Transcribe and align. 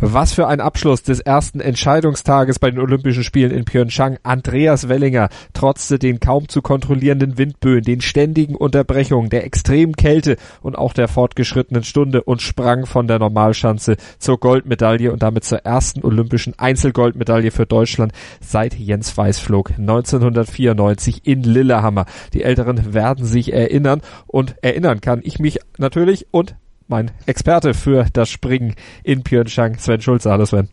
Was 0.00 0.32
für 0.32 0.46
ein 0.46 0.60
Abschluss 0.60 1.02
des 1.02 1.18
ersten 1.18 1.58
Entscheidungstages 1.58 2.60
bei 2.60 2.70
den 2.70 2.78
Olympischen 2.78 3.24
Spielen 3.24 3.50
in 3.50 3.64
Pyeongchang. 3.64 4.18
Andreas 4.22 4.88
Wellinger 4.88 5.28
trotzte 5.54 5.98
den 5.98 6.20
kaum 6.20 6.48
zu 6.48 6.62
kontrollierenden 6.62 7.36
Windböen, 7.36 7.82
den 7.82 8.00
ständigen 8.00 8.54
Unterbrechungen, 8.54 9.28
der 9.28 9.44
extremen 9.44 9.96
Kälte 9.96 10.36
und 10.62 10.78
auch 10.78 10.92
der 10.92 11.08
fortgeschrittenen 11.08 11.82
Stunde 11.82 12.22
und 12.22 12.42
sprang 12.42 12.86
von 12.86 13.08
der 13.08 13.18
Normalschanze 13.18 13.96
zur 14.20 14.38
Goldmedaille 14.38 15.12
und 15.12 15.24
damit 15.24 15.42
zur 15.42 15.64
ersten 15.64 16.04
olympischen 16.04 16.56
Einzelgoldmedaille 16.56 17.50
für 17.50 17.66
Deutschland 17.66 18.12
seit 18.40 18.74
Jens 18.74 19.16
Weiß 19.16 19.40
flog 19.40 19.72
1994 19.72 21.26
in 21.26 21.42
Lillehammer. 21.42 22.06
Die 22.34 22.44
Älteren 22.44 22.94
werden 22.94 23.24
sich 23.24 23.52
erinnern 23.52 24.00
und 24.28 24.54
erinnern 24.62 25.00
kann 25.00 25.22
ich 25.24 25.40
mich 25.40 25.58
natürlich 25.76 26.28
und 26.30 26.54
mein 26.88 27.10
Experte 27.26 27.74
für 27.74 28.06
das 28.12 28.30
Springen 28.30 28.74
in 29.04 29.22
Pyeongchang, 29.22 29.78
Sven 29.78 30.00
Schulze. 30.00 30.30
Hallo 30.30 30.44
Sven. 30.46 30.68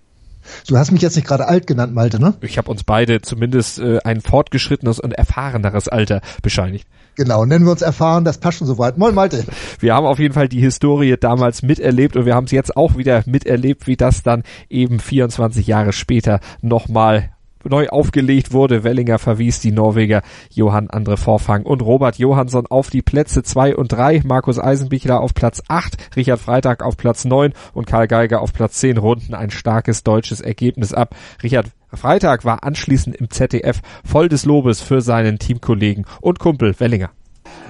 Du 0.67 0.77
hast 0.77 0.91
mich 0.91 1.01
jetzt 1.01 1.15
nicht 1.15 1.27
gerade 1.27 1.47
alt 1.47 1.65
genannt, 1.65 1.93
Malte, 1.93 2.19
ne? 2.19 2.35
Ich 2.41 2.57
habe 2.57 2.69
uns 2.69 2.83
beide 2.83 3.21
zumindest 3.21 3.79
äh, 3.79 3.99
ein 4.03 4.21
fortgeschrittenes 4.21 4.99
und 4.99 5.13
erfahreneres 5.13 5.87
Alter 5.87 6.21
bescheinigt. 6.43 6.87
Genau, 7.15 7.45
nennen 7.45 7.65
wir 7.65 7.71
uns 7.71 7.81
erfahren, 7.81 8.25
das 8.25 8.37
passt 8.37 8.59
schon 8.59 8.67
soweit. 8.67 8.97
Moin 8.97 9.15
Malte. 9.15 9.45
Wir 9.79 9.95
haben 9.95 10.05
auf 10.05 10.19
jeden 10.19 10.33
Fall 10.33 10.49
die 10.49 10.59
Historie 10.59 11.15
damals 11.19 11.63
miterlebt 11.63 12.15
und 12.15 12.25
wir 12.25 12.35
haben 12.35 12.45
es 12.45 12.51
jetzt 12.51 12.75
auch 12.75 12.97
wieder 12.97 13.23
miterlebt, 13.25 13.87
wie 13.87 13.95
das 13.95 14.21
dann 14.21 14.43
eben 14.69 14.99
24 14.99 15.65
Jahre 15.65 15.93
später 15.93 16.41
nochmal 16.61 17.31
neu 17.69 17.87
aufgelegt 17.89 18.53
wurde. 18.53 18.83
Wellinger 18.83 19.19
verwies 19.19 19.59
die 19.59 19.71
Norweger 19.71 20.21
Johann 20.51 20.89
Andre 20.89 21.17
Vorfang 21.17 21.63
und 21.63 21.81
Robert 21.81 22.17
Johansson 22.17 22.67
auf 22.67 22.89
die 22.89 23.01
Plätze 23.01 23.43
zwei 23.43 23.75
und 23.75 23.91
drei. 23.91 24.21
Markus 24.25 24.59
Eisenbichler 24.59 25.21
auf 25.21 25.33
Platz 25.33 25.61
acht, 25.67 25.97
Richard 26.15 26.39
Freitag 26.39 26.83
auf 26.83 26.97
Platz 26.97 27.25
neun 27.25 27.53
und 27.73 27.87
Karl 27.87 28.07
Geiger 28.07 28.41
auf 28.41 28.53
Platz 28.53 28.79
zehn 28.79 28.97
runden 28.97 29.33
ein 29.33 29.51
starkes 29.51 30.03
deutsches 30.03 30.41
Ergebnis 30.41 30.93
ab. 30.93 31.15
Richard 31.43 31.67
Freitag 31.93 32.45
war 32.45 32.63
anschließend 32.63 33.15
im 33.15 33.29
ZDF 33.29 33.81
voll 34.03 34.29
des 34.29 34.45
Lobes 34.45 34.81
für 34.81 35.01
seinen 35.01 35.39
Teamkollegen 35.39 36.05
und 36.21 36.39
Kumpel 36.39 36.75
Wellinger. 36.79 37.11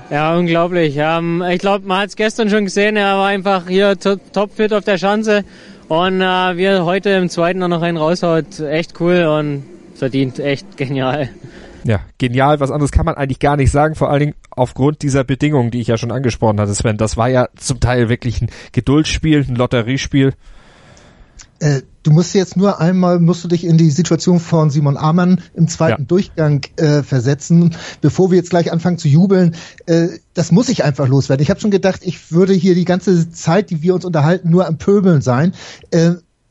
Ja, 0.09 0.38
unglaublich. 0.38 0.95
Ähm, 0.97 1.43
ich 1.49 1.59
glaube, 1.59 1.88
man 1.88 2.01
hat 2.01 2.09
es 2.09 2.16
gestern 2.16 2.49
schon 2.49 2.66
gesehen, 2.66 2.95
er 2.95 3.17
war 3.17 3.27
einfach 3.27 3.67
hier 3.67 3.97
topfit 3.97 4.73
auf 4.73 4.83
der 4.83 4.97
Schanze 4.97 5.43
und 5.88 6.21
äh, 6.21 6.57
wie 6.57 6.63
er 6.63 6.85
heute 6.85 7.09
im 7.11 7.29
zweiten 7.29 7.59
noch 7.59 7.81
einen 7.81 7.97
raushaut, 7.97 8.59
echt 8.59 8.99
cool 8.99 9.25
und 9.25 9.63
verdient. 9.95 10.39
Echt 10.39 10.77
genial. 10.77 11.29
Ja, 11.83 12.01
genial. 12.17 12.59
Was 12.59 12.71
anderes 12.71 12.91
kann 12.91 13.05
man 13.05 13.15
eigentlich 13.15 13.39
gar 13.39 13.57
nicht 13.57 13.71
sagen. 13.71 13.95
Vor 13.95 14.09
allen 14.09 14.19
Dingen 14.19 14.35
aufgrund 14.49 15.01
dieser 15.03 15.23
Bedingungen, 15.23 15.71
die 15.71 15.81
ich 15.81 15.88
ja 15.88 15.97
schon 15.97 16.11
angesprochen 16.11 16.59
hatte, 16.59 16.73
Sven. 16.73 16.97
Das 16.97 17.15
war 17.15 17.29
ja 17.29 17.47
zum 17.55 17.79
Teil 17.79 18.09
wirklich 18.09 18.41
ein 18.41 18.49
Geduldsspiel, 18.71 19.45
ein 19.47 19.55
Lotteriespiel. 19.55 20.33
Äh, 21.59 21.83
du 22.03 22.11
musst 22.11 22.33
jetzt 22.33 22.57
nur 22.57 22.81
einmal, 22.81 23.19
musst 23.19 23.43
du 23.43 23.47
dich 23.47 23.63
in 23.63 23.77
die 23.77 23.89
Situation 23.89 24.39
von 24.39 24.69
Simon 24.69 24.97
Amann 24.97 25.41
im 25.53 25.67
zweiten 25.67 26.01
ja. 26.01 26.07
Durchgang 26.07 26.61
äh, 26.75 27.01
versetzen, 27.01 27.75
bevor 28.01 28.29
wir 28.29 28.38
jetzt 28.38 28.49
gleich 28.49 28.71
anfangen 28.71 28.97
zu 28.97 29.07
jubeln. 29.07 29.56
Äh, 29.85 30.07
das 30.33 30.51
muss 30.51 30.69
ich 30.69 30.83
einfach 30.83 31.07
loswerden. 31.07 31.44
Ich 31.44 31.50
habe 31.50 31.59
schon 31.59 31.72
gedacht, 31.72 32.01
ich 32.03 32.31
würde 32.31 32.53
hier 32.53 32.75
die 32.75 32.83
ganze 32.83 33.31
Zeit, 33.31 33.69
die 33.69 33.81
wir 33.81 33.95
uns 33.95 34.06
unterhalten, 34.06 34.50
nur 34.50 34.67
am 34.67 34.77
Pöbeln 34.77 35.22
sein. 35.22 35.53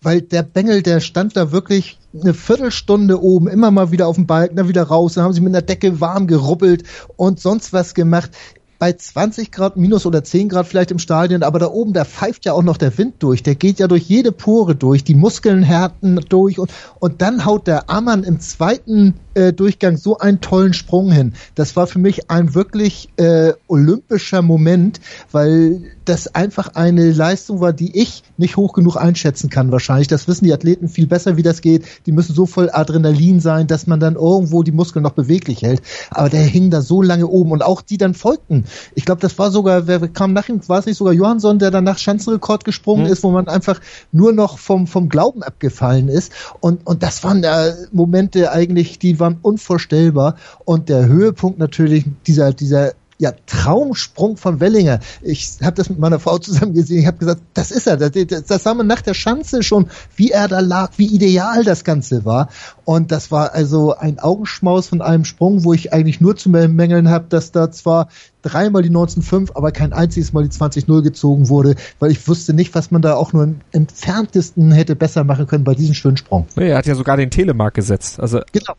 Weil 0.05 0.21
der 0.21 0.43
Bengel, 0.43 0.83
der 0.83 1.01
stand 1.01 1.37
da 1.37 1.51
wirklich 1.51 1.99
eine 2.13 2.35
Viertelstunde 2.35 3.23
oben, 3.23 3.49
immer 3.49 3.71
mal 3.71 3.91
wieder 3.91 4.07
auf 4.07 4.17
dem 4.17 4.27
Balken, 4.27 4.57
dann 4.57 4.69
wieder 4.69 4.85
raus, 4.85 5.15
dann 5.15 5.25
haben 5.25 5.33
sie 5.33 5.41
mit 5.41 5.55
einer 5.55 5.63
Decke 5.63 6.01
warm 6.01 6.27
geruppelt 6.27 6.85
und 7.17 7.41
sonst 7.41 7.73
was 7.73 7.95
gemacht. 7.95 8.31
Bei 8.79 8.93
20 8.93 9.51
Grad 9.51 9.77
minus 9.77 10.05
oder 10.05 10.23
10 10.23 10.51
Grad 10.51 10.67
vielleicht 10.67 10.91
im 10.91 10.99
Stadion, 10.99 11.43
aber 11.43 11.59
da 11.59 11.69
oben, 11.69 11.95
da 11.95 12.05
pfeift 12.05 12.45
ja 12.45 12.53
auch 12.53 12.63
noch 12.63 12.77
der 12.77 12.97
Wind 12.99 13.15
durch, 13.21 13.43
der 13.43 13.55
geht 13.55 13.79
ja 13.79 13.89
durch 13.89 14.03
jede 14.03 14.31
Pore 14.31 14.75
durch, 14.75 15.05
die 15.05 15.15
Muskeln 15.15 15.63
härten 15.63 16.21
durch 16.29 16.59
und, 16.59 16.71
und 17.01 17.23
dann 17.23 17.47
haut 17.47 17.67
der 17.67 17.89
Ammann 17.89 18.25
im 18.25 18.41
zweiten 18.41 19.15
äh, 19.35 19.53
Durchgang 19.53 19.97
so 19.97 20.19
einen 20.19 20.41
tollen 20.41 20.73
Sprung 20.73 21.11
hin. 21.11 21.35
Das 21.55 21.77
war 21.77 21.87
für 21.87 21.99
mich 21.99 22.31
ein 22.31 22.55
wirklich 22.55 23.09
äh, 23.17 23.53
olympischer 23.69 24.43
Moment, 24.43 25.01
weil 25.33 25.83
das 26.05 26.35
einfach 26.35 26.75
eine 26.75 27.11
Leistung 27.13 27.61
war, 27.61 27.73
die 27.73 27.99
ich 27.99 28.23
nicht 28.37 28.57
hoch 28.57 28.75
genug 28.75 28.97
einschätzen 28.97 29.49
kann 29.49 29.73
wahrscheinlich. 29.73 30.09
Das 30.09 30.29
wissen 30.29 30.45
die 30.45 30.53
Athleten 30.53 30.89
viel 30.89 31.07
besser, 31.07 31.37
wie 31.37 31.43
das 31.43 31.61
geht. 31.61 31.85
Die 32.07 32.13
müssen 32.13 32.35
so 32.35 32.47
voll 32.47 32.71
Adrenalin 32.71 33.41
sein, 33.41 33.67
dass 33.67 33.87
man 33.87 34.01
dann 34.01 34.17
irgendwo 34.17 34.63
die 34.63 34.73
Muskeln 34.73 35.03
noch 35.03 35.13
beweglich 35.13 35.63
hält. 35.63 35.83
Aber 36.11 36.29
der 36.29 36.43
hing 36.43 36.71
da 36.71 36.83
so 36.83 37.01
lange 37.01 37.27
oben 37.27 37.53
und 37.53 37.63
auch 37.63 37.81
die 37.81 37.97
dann 37.97 38.15
folgten. 38.15 38.65
Ich 38.95 39.05
glaube, 39.05 39.21
das 39.21 39.39
war 39.39 39.51
sogar, 39.51 39.87
wer 39.87 40.07
kam 40.09 40.33
nach 40.33 40.49
ihm, 40.49 40.61
war 40.69 40.79
es 40.79 40.87
nicht 40.87 40.99
sogar 40.99 41.15
Johansson, 41.15 41.59
der 41.59 41.71
dann 41.71 41.85
nach 41.85 41.99
Schanzenrekord 41.99 42.65
gesprungen 42.65 43.07
mhm. 43.07 43.13
ist, 43.13 43.23
wo 43.23 43.31
man 43.31 43.49
einfach 43.49 43.81
nur 44.13 44.33
noch 44.33 44.59
vom, 44.59 44.87
vom 44.87 45.09
Glauben 45.09 45.43
abgefallen 45.43 46.09
ist. 46.09 46.33
Und, 46.61 46.87
und 46.87 47.03
das 47.03 47.25
waren 47.25 47.43
ja 47.43 47.73
Momente 47.93 48.53
eigentlich, 48.53 48.99
die 48.99 49.19
waren 49.21 49.24
waren 49.25 49.39
unvorstellbar. 49.43 50.37
Und 50.65 50.89
der 50.89 51.07
Höhepunkt 51.07 51.59
natürlich 51.59 52.05
dieser, 52.27 52.53
dieser 52.53 52.93
ja, 53.19 53.33
Traumsprung 53.47 54.37
von 54.37 54.61
Wellinger. 54.61 55.01
Ich 55.23 55.59
habe 55.63 55.77
das 55.77 55.89
mit 55.89 55.99
meiner 55.99 56.19
Frau 56.19 56.39
zusammen 56.39 56.75
gesehen. 56.75 57.01
Ich 57.01 57.07
habe 57.07 57.19
gesagt, 57.19 57.43
das 57.55 57.71
ist 57.71 57.87
er. 57.87 57.97
Das, 57.97 58.11
das, 58.13 58.45
das 58.45 58.63
sah 58.63 58.75
man 58.75 58.87
nach 58.87 59.03
der 59.03 59.15
Schanze 59.15 59.63
schon, 59.63 59.89
wie 60.17 60.31
er 60.31 60.49
da 60.49 60.61
lag, 60.61 60.93
wie 60.97 61.07
ideal 61.07 61.65
das 61.65 61.85
Ganze 61.85 62.25
war. 62.25 62.49
Und 62.85 63.13
das 63.13 63.31
war 63.31 63.55
also 63.55 63.97
ein 63.97 64.19
Augenschmaus 64.19 64.89
von 64.89 65.01
einem 65.01 65.25
Sprung, 65.25 65.65
wo 65.65 65.73
ich 65.73 65.93
eigentlich 65.93 66.21
nur 66.21 66.37
zu 66.37 66.51
bemängeln 66.51 67.09
habe, 67.09 67.27
dass 67.29 67.53
da 67.53 67.71
zwar 67.71 68.09
dreimal 68.43 68.83
die 68.83 68.91
19.5, 68.91 69.51
aber 69.55 69.73
kein 69.73 69.93
einziges 69.93 70.33
Mal 70.33 70.45
die 70.45 70.51
20.0 70.51 71.03
gezogen 71.03 71.49
wurde, 71.49 71.77
weil 71.99 72.11
ich 72.11 72.29
wusste 72.29 72.53
nicht, 72.53 72.75
was 72.75 72.91
man 72.91 73.01
da 73.01 73.15
auch 73.15 73.33
nur 73.33 73.45
im 73.45 73.61
entferntesten 73.73 74.71
hätte 74.73 74.97
besser 74.97 75.25
machen 75.25 75.47
können 75.47 75.65
bei 75.65 75.75
diesem 75.75 75.95
schönen 75.95 76.19
Sprung. 76.19 76.47
er 76.57 76.77
hat 76.77 76.87
ja 76.87 76.95
sogar 76.95 77.17
den 77.17 77.31
Telemark 77.31 77.75
gesetzt. 77.75 78.21
Also 78.21 78.41
genau 78.53 78.75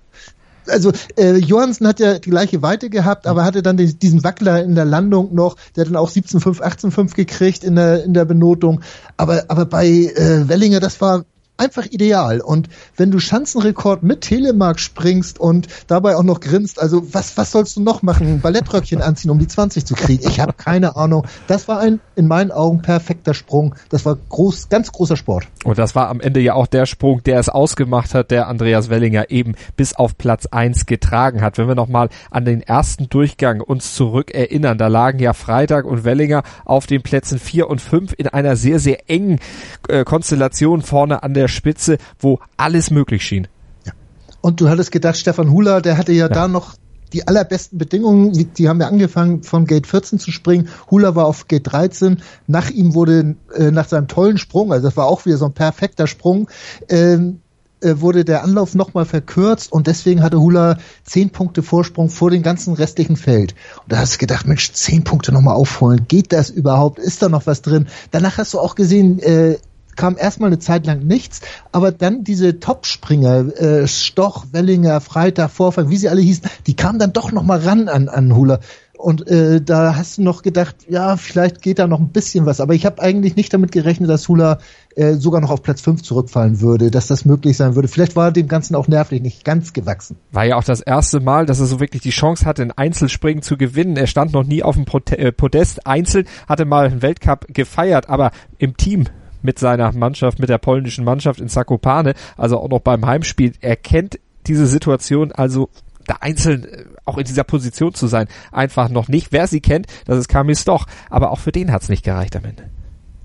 also 0.67 0.91
äh, 1.17 1.35
Johansen 1.37 1.87
hat 1.87 1.99
ja 1.99 2.19
die 2.19 2.29
gleiche 2.29 2.61
Weite 2.61 2.89
gehabt, 2.89 3.27
aber 3.27 3.43
hatte 3.43 3.61
dann 3.61 3.77
den, 3.77 3.97
diesen 3.99 4.23
Wackler 4.23 4.63
in 4.63 4.75
der 4.75 4.85
Landung 4.85 5.33
noch, 5.33 5.55
der 5.75 5.81
hat 5.85 5.89
dann 5.89 5.97
auch 5.97 6.09
17,5, 6.09 6.61
18,5 6.61 7.15
gekriegt 7.15 7.63
in 7.63 7.75
der 7.75 8.03
in 8.03 8.13
der 8.13 8.25
Benotung. 8.25 8.81
Aber 9.17 9.45
aber 9.47 9.65
bei 9.65 9.87
äh, 9.87 10.47
Wellinger, 10.47 10.79
das 10.79 10.99
war 11.01 11.25
einfach 11.57 11.85
ideal. 11.85 12.41
Und 12.41 12.69
wenn 12.97 13.11
du 13.11 13.19
Schanzenrekord 13.19 14.03
mit 14.03 14.21
Telemark 14.21 14.79
springst 14.79 15.39
und 15.39 15.67
dabei 15.87 16.15
auch 16.15 16.23
noch 16.23 16.39
grinst, 16.39 16.81
also 16.81 17.13
was, 17.13 17.37
was 17.37 17.51
sollst 17.51 17.77
du 17.77 17.81
noch 17.81 18.01
machen? 18.01 18.41
Ballettröckchen 18.41 19.01
anziehen, 19.01 19.31
um 19.31 19.39
die 19.39 19.47
20 19.47 19.85
zu 19.85 19.95
kriegen? 19.95 20.27
Ich 20.27 20.39
habe 20.39 20.53
keine 20.53 20.95
Ahnung. 20.95 21.25
Das 21.47 21.67
war 21.67 21.79
ein, 21.79 21.99
in 22.15 22.27
meinen 22.27 22.51
Augen, 22.51 22.81
perfekter 22.81 23.33
Sprung. 23.33 23.75
Das 23.89 24.05
war 24.05 24.17
groß, 24.29 24.69
ganz 24.69 24.91
großer 24.91 25.15
Sport. 25.15 25.47
Und 25.63 25.77
das 25.77 25.95
war 25.95 26.09
am 26.09 26.19
Ende 26.19 26.39
ja 26.39 26.53
auch 26.53 26.67
der 26.67 26.85
Sprung, 26.85 27.23
der 27.23 27.39
es 27.39 27.49
ausgemacht 27.49 28.13
hat, 28.13 28.31
der 28.31 28.47
Andreas 28.47 28.89
Wellinger 28.89 29.29
eben 29.29 29.55
bis 29.77 29.93
auf 29.95 30.17
Platz 30.17 30.45
1 30.47 30.85
getragen 30.85 31.41
hat. 31.41 31.57
Wenn 31.57 31.67
wir 31.67 31.75
nochmal 31.75 32.09
an 32.31 32.45
den 32.45 32.61
ersten 32.61 33.09
Durchgang 33.09 33.61
uns 33.61 33.95
zurück 33.95 34.31
erinnern, 34.31 34.77
da 34.77 34.87
lagen 34.87 35.19
ja 35.19 35.33
Freitag 35.33 35.85
und 35.85 36.03
Wellinger 36.03 36.43
auf 36.65 36.85
den 36.85 37.01
Plätzen 37.01 37.39
4 37.39 37.69
und 37.69 37.79
5 37.79 38.13
in 38.17 38.27
einer 38.27 38.55
sehr, 38.55 38.79
sehr 38.79 39.09
engen 39.09 39.39
äh, 39.87 40.03
Konstellation 40.03 40.81
vorne 40.81 41.23
an 41.23 41.33
der 41.33 41.44
der 41.45 41.49
Spitze, 41.49 41.97
wo 42.19 42.39
alles 42.57 42.89
möglich 42.89 43.23
schien. 43.23 43.47
Ja. 43.85 43.93
Und 44.41 44.61
du 44.61 44.69
hattest 44.69 44.91
gedacht, 44.91 45.17
Stefan 45.17 45.51
Hula, 45.51 45.79
der 45.79 45.97
hatte 45.97 46.11
ja, 46.11 46.25
ja. 46.25 46.29
da 46.29 46.47
noch 46.47 46.75
die 47.13 47.27
allerbesten 47.27 47.77
Bedingungen, 47.77 48.49
die 48.57 48.67
haben 48.67 48.81
ja 48.81 48.87
angefangen 48.87 49.43
von 49.43 49.65
Gate 49.65 49.85
14 49.85 50.19
zu 50.19 50.31
springen. 50.31 50.69
Hula 50.89 51.15
war 51.15 51.27
auf 51.27 51.47
Gate 51.47 51.71
13. 51.71 52.21
Nach 52.47 52.71
ihm 52.71 52.95
wurde, 52.95 53.35
äh, 53.53 53.69
nach 53.71 53.87
seinem 53.87 54.07
tollen 54.07 54.37
Sprung, 54.37 54.73
also 54.73 54.87
das 54.87 54.97
war 54.97 55.05
auch 55.05 55.25
wieder 55.25 55.37
so 55.37 55.45
ein 55.45 55.53
perfekter 55.53 56.07
Sprung, 56.07 56.49
ähm, 56.89 57.41
äh, 57.81 58.01
wurde 58.01 58.25
der 58.25 58.43
Anlauf 58.43 58.73
nochmal 58.73 59.05
verkürzt 59.05 59.71
und 59.71 59.85
deswegen 59.85 60.23
hatte 60.23 60.41
Hula 60.41 60.77
zehn 61.03 61.29
Punkte 61.29 61.61
Vorsprung 61.61 62.09
vor 62.09 62.31
dem 62.31 62.41
ganzen 62.41 62.73
restlichen 62.73 63.17
Feld. 63.17 63.53
Und 63.83 63.91
da 63.91 63.97
hast 63.97 64.15
du 64.15 64.17
gedacht, 64.17 64.47
Mensch, 64.47 64.73
zehn 64.73 65.03
Punkte 65.03 65.31
nochmal 65.31 65.55
aufholen, 65.55 66.07
geht 66.07 66.33
das 66.33 66.49
überhaupt? 66.49 66.97
Ist 66.97 67.21
da 67.21 67.29
noch 67.29 67.45
was 67.45 67.61
drin? 67.61 67.87
Danach 68.09 68.39
hast 68.39 68.55
du 68.55 68.59
auch 68.59 68.75
gesehen, 68.75 69.19
äh, 69.19 69.57
kam 69.95 70.17
erstmal 70.17 70.49
eine 70.49 70.59
Zeit 70.59 70.85
lang 70.85 70.99
nichts, 70.99 71.41
aber 71.71 71.91
dann 71.91 72.23
diese 72.23 72.59
Topspringer, 72.59 73.57
äh, 73.57 73.87
Stoch, 73.87 74.45
Wellinger, 74.51 75.01
Freitag, 75.01 75.51
Vorfang, 75.51 75.89
wie 75.89 75.97
sie 75.97 76.09
alle 76.09 76.21
hießen, 76.21 76.49
die 76.67 76.75
kamen 76.75 76.99
dann 76.99 77.13
doch 77.13 77.31
noch 77.31 77.43
mal 77.43 77.59
ran 77.59 77.87
an, 77.87 78.09
an 78.09 78.35
Hula. 78.35 78.59
Und 78.97 79.27
äh, 79.27 79.61
da 79.61 79.95
hast 79.95 80.17
du 80.17 80.23
noch 80.23 80.41
gedacht, 80.41 80.75
ja, 80.87 81.17
vielleicht 81.17 81.61
geht 81.61 81.79
da 81.79 81.87
noch 81.87 81.99
ein 81.99 82.09
bisschen 82.09 82.45
was. 82.45 82.61
Aber 82.61 82.73
ich 82.73 82.85
habe 82.85 83.01
eigentlich 83.01 83.35
nicht 83.35 83.53
damit 83.53 83.71
gerechnet, 83.71 84.09
dass 84.09 84.27
Hula 84.27 84.59
äh, 84.95 85.13
sogar 85.13 85.41
noch 85.41 85.49
auf 85.49 85.61
Platz 85.61 85.81
5 85.81 86.01
zurückfallen 86.01 86.61
würde, 86.61 86.91
dass 86.91 87.07
das 87.07 87.25
möglich 87.25 87.57
sein 87.57 87.75
würde. 87.75 87.87
Vielleicht 87.87 88.15
war 88.15 88.31
dem 88.31 88.47
Ganzen 88.47 88.75
auch 88.75 88.87
nervlich 88.87 89.21
nicht 89.21 89.43
ganz 89.43 89.73
gewachsen. 89.73 90.17
War 90.31 90.45
ja 90.45 90.55
auch 90.55 90.63
das 90.63 90.81
erste 90.81 91.19
Mal, 91.19 91.45
dass 91.45 91.59
er 91.59 91.65
so 91.65 91.79
wirklich 91.79 92.01
die 92.01 92.11
Chance 92.11 92.45
hatte, 92.45 92.61
ein 92.61 92.71
Einzelspringen 92.71 93.43
zu 93.43 93.57
gewinnen. 93.57 93.97
Er 93.97 94.07
stand 94.07 94.33
noch 94.33 94.43
nie 94.43 94.63
auf 94.63 94.75
dem 94.75 94.85
Podest 94.85 95.85
einzeln, 95.85 96.25
hatte 96.47 96.65
mal 96.65 96.87
einen 96.87 97.01
Weltcup 97.01 97.47
gefeiert, 97.49 98.09
aber 98.09 98.31
im 98.57 98.77
Team 98.77 99.05
mit 99.45 99.59
seiner 99.59 99.91
Mannschaft, 99.93 100.39
mit 100.39 100.49
der 100.49 100.57
polnischen 100.57 101.05
Mannschaft 101.05 101.39
in 101.39 101.47
Zakopane, 101.47 102.13
also 102.35 102.59
auch 102.59 102.69
noch 102.69 102.81
beim 102.81 103.05
Heimspiel, 103.05 103.53
er 103.61 103.75
kennt 103.75 104.19
diese 104.47 104.67
Situation 104.67 105.31
also 105.31 105.69
da 106.07 106.17
einzeln 106.21 106.65
äh, 106.65 106.85
auch 107.05 107.17
in 107.17 107.25
dieser 107.25 107.43
Position 107.43 107.93
zu 107.93 108.07
sein, 108.07 108.27
einfach 108.51 108.89
noch 108.89 109.07
nicht. 109.07 109.31
Wer 109.31 109.47
sie 109.47 109.61
kennt, 109.61 109.87
das 110.05 110.17
ist 110.17 110.27
Kamis 110.27 110.65
doch, 110.65 110.87
aber 111.09 111.31
auch 111.31 111.39
für 111.39 111.51
den 111.51 111.71
hat's 111.71 111.89
nicht 111.89 112.03
gereicht 112.03 112.35
am 112.35 112.45
Ende. 112.45 112.69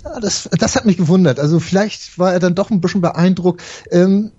Ja, 0.05 0.19
das, 0.21 0.49
das 0.59 0.77
hat 0.77 0.87
mich 0.87 0.97
gewundert. 0.97 1.39
Also 1.39 1.61
vielleicht 1.61 2.19
war 2.19 2.33
er 2.33 2.41
dann 2.41 2.55
doch 2.55 2.71
ein 2.71 2.81
bisschen 2.81 3.03
beeindruckt. 3.03 3.63
Ähm, 3.91 4.33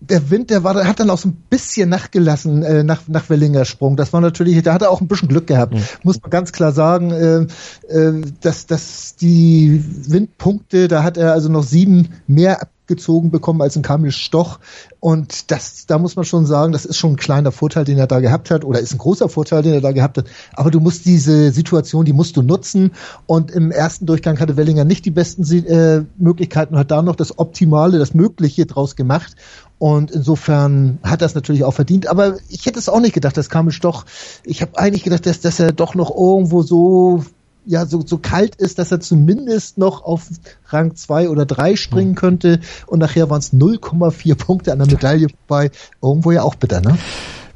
der 0.00 0.30
Wind, 0.30 0.50
der 0.50 0.64
war, 0.64 0.74
der 0.74 0.86
hat 0.86 0.98
dann 0.98 1.10
auch 1.10 1.18
so 1.18 1.28
ein 1.28 1.36
bisschen 1.50 1.88
nachgelassen 1.88 2.62
äh, 2.62 2.82
nach 2.82 3.02
nach 3.06 3.28
Wellinger 3.28 3.64
Sprung. 3.64 3.96
Das 3.96 4.12
war 4.12 4.20
natürlich, 4.20 4.62
da 4.62 4.72
hat 4.72 4.82
er 4.82 4.90
auch 4.90 5.00
ein 5.00 5.08
bisschen 5.08 5.28
Glück 5.28 5.46
gehabt, 5.46 5.74
mhm. 5.74 5.82
muss 6.02 6.20
man 6.20 6.30
ganz 6.30 6.52
klar 6.52 6.72
sagen. 6.72 7.10
Äh, 7.10 7.46
äh, 7.88 8.22
dass 8.40 8.66
dass 8.66 9.16
die 9.16 9.84
Windpunkte, 10.08 10.88
da 10.88 11.02
hat 11.02 11.16
er 11.16 11.32
also 11.32 11.48
noch 11.48 11.62
sieben 11.62 12.08
mehr 12.26 12.68
gezogen 12.90 13.30
bekommen 13.30 13.62
als 13.62 13.76
ein 13.76 13.82
Kamil 13.82 14.10
Stoch. 14.10 14.58
Und 14.98 15.50
das, 15.50 15.86
da 15.86 15.96
muss 15.96 16.16
man 16.16 16.26
schon 16.26 16.44
sagen, 16.44 16.72
das 16.72 16.84
ist 16.84 16.98
schon 16.98 17.12
ein 17.12 17.16
kleiner 17.16 17.52
Vorteil, 17.52 17.84
den 17.84 17.96
er 17.96 18.08
da 18.08 18.20
gehabt 18.20 18.50
hat, 18.50 18.64
oder 18.64 18.80
ist 18.80 18.92
ein 18.92 18.98
großer 18.98 19.30
Vorteil, 19.30 19.62
den 19.62 19.72
er 19.72 19.80
da 19.80 19.92
gehabt 19.92 20.18
hat. 20.18 20.26
Aber 20.52 20.70
du 20.70 20.80
musst 20.80 21.06
diese 21.06 21.52
Situation, 21.52 22.04
die 22.04 22.12
musst 22.12 22.36
du 22.36 22.42
nutzen. 22.42 22.90
Und 23.26 23.52
im 23.52 23.70
ersten 23.70 24.04
Durchgang 24.04 24.38
hatte 24.40 24.58
Wellinger 24.58 24.84
nicht 24.84 25.06
die 25.06 25.12
besten 25.12 25.44
äh, 25.66 26.04
Möglichkeiten, 26.18 26.76
hat 26.76 26.90
da 26.90 27.00
noch 27.00 27.16
das 27.16 27.38
Optimale, 27.38 27.98
das 27.98 28.12
Mögliche 28.12 28.66
draus 28.66 28.96
gemacht. 28.96 29.36
Und 29.80 30.10
insofern 30.10 30.98
hat 31.02 31.22
das 31.22 31.34
natürlich 31.34 31.64
auch 31.64 31.72
verdient. 31.72 32.06
Aber 32.06 32.36
ich 32.50 32.66
hätte 32.66 32.78
es 32.78 32.90
auch 32.90 33.00
nicht 33.00 33.14
gedacht, 33.14 33.38
dass 33.38 33.48
Kamil 33.48 33.72
Stoch, 33.72 34.04
ich 34.44 34.60
habe 34.60 34.78
eigentlich 34.78 35.04
gedacht, 35.04 35.24
dass, 35.24 35.40
dass 35.40 35.58
er 35.58 35.72
doch 35.72 35.94
noch 35.94 36.14
irgendwo 36.14 36.60
so 36.60 37.24
ja 37.64 37.86
so, 37.86 38.04
so 38.04 38.18
kalt 38.18 38.56
ist, 38.56 38.78
dass 38.78 38.92
er 38.92 39.00
zumindest 39.00 39.78
noch 39.78 40.04
auf 40.04 40.28
Rang 40.66 40.96
2 40.96 41.30
oder 41.30 41.46
3 41.46 41.76
springen 41.76 42.10
hm. 42.10 42.16
könnte 42.16 42.60
und 42.88 42.98
nachher 42.98 43.30
waren 43.30 43.40
es 43.40 43.54
0,4 43.54 44.34
Punkte 44.34 44.72
an 44.72 44.80
der 44.80 44.88
Medaille 44.88 45.28
vorbei. 45.46 45.70
Irgendwo 46.02 46.30
ja 46.30 46.42
auch 46.42 46.56
bitter, 46.56 46.82
ne? 46.82 46.98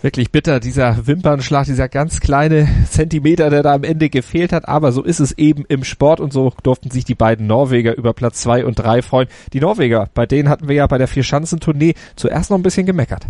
Wirklich 0.04 0.30
bitter, 0.30 0.60
dieser 0.60 1.06
Wimpernschlag, 1.06 1.64
dieser 1.64 1.88
ganz 1.88 2.20
kleine 2.20 2.68
Zentimeter, 2.90 3.48
der 3.48 3.62
da 3.62 3.72
am 3.72 3.84
Ende 3.84 4.10
gefehlt 4.10 4.52
hat, 4.52 4.68
aber 4.68 4.92
so 4.92 5.02
ist 5.02 5.18
es 5.18 5.32
eben 5.38 5.64
im 5.66 5.82
Sport 5.82 6.20
und 6.20 6.30
so 6.30 6.52
durften 6.62 6.90
sich 6.90 7.06
die 7.06 7.14
beiden 7.14 7.46
Norweger 7.46 7.96
über 7.96 8.12
Platz 8.12 8.42
2 8.42 8.66
und 8.66 8.74
3 8.74 9.00
freuen. 9.00 9.28
Die 9.54 9.60
Norweger, 9.60 10.10
bei 10.12 10.26
denen 10.26 10.50
hatten 10.50 10.68
wir 10.68 10.76
ja 10.76 10.86
bei 10.86 10.98
der 10.98 11.08
Vierschanzentournee 11.08 11.94
zuerst 12.16 12.50
noch 12.50 12.58
ein 12.58 12.62
bisschen 12.62 12.84
gemeckert 12.84 13.26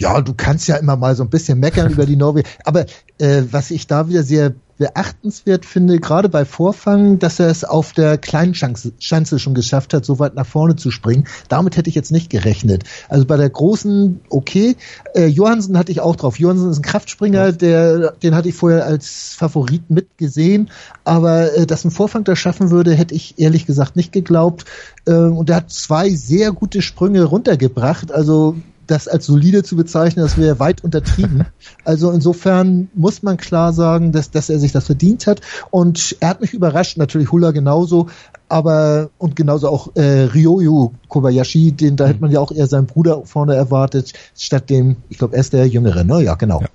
ja, 0.00 0.22
du 0.22 0.32
kannst 0.34 0.66
ja 0.66 0.76
immer 0.76 0.96
mal 0.96 1.14
so 1.14 1.22
ein 1.22 1.30
bisschen 1.30 1.60
meckern 1.60 1.92
über 1.92 2.06
die 2.06 2.16
Norweger. 2.16 2.48
Aber 2.64 2.86
äh, 3.18 3.42
was 3.50 3.70
ich 3.70 3.86
da 3.86 4.08
wieder 4.08 4.22
sehr 4.22 4.54
beachtenswert 4.78 5.66
finde, 5.66 6.00
gerade 6.00 6.30
bei 6.30 6.46
Vorfang, 6.46 7.18
dass 7.18 7.38
er 7.38 7.48
es 7.48 7.64
auf 7.64 7.92
der 7.92 8.16
kleinen 8.16 8.54
Schanze 8.54 9.38
schon 9.38 9.52
geschafft 9.52 9.92
hat, 9.92 10.06
so 10.06 10.18
weit 10.18 10.34
nach 10.36 10.46
vorne 10.46 10.74
zu 10.74 10.90
springen. 10.90 11.26
Damit 11.48 11.76
hätte 11.76 11.90
ich 11.90 11.94
jetzt 11.94 12.12
nicht 12.12 12.30
gerechnet. 12.30 12.84
Also 13.10 13.26
bei 13.26 13.36
der 13.36 13.50
großen, 13.50 14.20
okay. 14.30 14.76
Äh, 15.14 15.26
Johansen 15.26 15.76
hatte 15.76 15.92
ich 15.92 16.00
auch 16.00 16.16
drauf. 16.16 16.38
Johansen 16.38 16.70
ist 16.70 16.78
ein 16.78 16.82
Kraftspringer, 16.82 17.52
der, 17.52 18.12
den 18.12 18.34
hatte 18.34 18.48
ich 18.48 18.54
vorher 18.54 18.86
als 18.86 19.34
Favorit 19.34 19.90
mitgesehen. 19.90 20.70
Aber 21.04 21.54
äh, 21.54 21.66
dass 21.66 21.84
ein 21.84 21.90
Vorfang 21.90 22.24
das 22.24 22.38
schaffen 22.38 22.70
würde, 22.70 22.94
hätte 22.94 23.14
ich 23.14 23.38
ehrlich 23.38 23.66
gesagt 23.66 23.96
nicht 23.96 24.12
geglaubt. 24.12 24.64
Äh, 25.06 25.12
und 25.12 25.50
er 25.50 25.56
hat 25.56 25.70
zwei 25.70 26.08
sehr 26.08 26.52
gute 26.52 26.80
Sprünge 26.80 27.24
runtergebracht. 27.24 28.12
Also 28.12 28.56
das 28.90 29.08
als 29.08 29.26
solide 29.26 29.62
zu 29.62 29.76
bezeichnen, 29.76 30.24
das 30.24 30.36
wäre 30.36 30.58
weit 30.58 30.82
untertrieben. 30.82 31.46
Also 31.84 32.10
insofern 32.10 32.88
muss 32.94 33.22
man 33.22 33.36
klar 33.36 33.72
sagen, 33.72 34.12
dass, 34.12 34.30
dass 34.30 34.50
er 34.50 34.58
sich 34.58 34.72
das 34.72 34.86
verdient 34.86 35.26
hat. 35.26 35.40
Und 35.70 36.16
er 36.20 36.28
hat 36.28 36.40
mich 36.40 36.52
überrascht, 36.52 36.96
natürlich 36.98 37.32
Hula 37.32 37.52
genauso, 37.52 38.08
aber 38.48 39.10
und 39.18 39.34
genauso 39.34 39.68
auch 39.68 39.96
äh, 39.96 40.24
Ryoyu 40.24 40.90
Kobayashi, 41.08 41.72
den 41.72 41.96
da 41.96 42.06
hätte 42.06 42.20
man 42.20 42.30
ja 42.30 42.40
auch 42.40 42.52
eher 42.52 42.66
seinen 42.66 42.86
Bruder 42.86 43.22
vorne 43.24 43.54
erwartet, 43.54 44.12
statt 44.36 44.70
dem, 44.70 44.96
ich 45.08 45.18
glaube, 45.18 45.34
er 45.34 45.40
ist 45.40 45.52
der 45.52 45.66
Jüngere, 45.66 46.04
ne? 46.04 46.22
Ja, 46.22 46.34
genau. 46.34 46.60
Ja 46.60 46.68